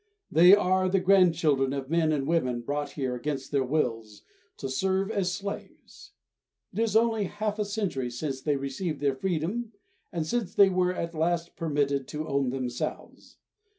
They 0.31 0.55
are 0.55 0.89
the 0.89 0.99
grandchildren 0.99 1.73
of 1.73 1.91
men 1.91 2.11
and 2.11 2.25
women 2.25 2.61
brought 2.61 2.93
here 2.93 3.13
against 3.13 3.51
their 3.51 3.63
wills 3.63 4.23
to 4.57 4.67
serve 4.67 5.11
as 5.11 5.31
slaves. 5.31 6.13
It 6.73 6.79
is 6.79 6.95
only 6.95 7.25
half 7.25 7.59
a 7.59 7.65
century 7.65 8.09
since 8.09 8.41
they 8.41 8.55
received 8.55 8.99
their 8.99 9.13
freedom 9.15 9.73
and 10.11 10.25
since 10.25 10.55
they 10.55 10.69
were 10.71 10.91
at 10.95 11.13
last 11.13 11.55
permitted 11.55 12.07
to 12.07 12.27
own 12.27 12.49
themselves. 12.49 13.37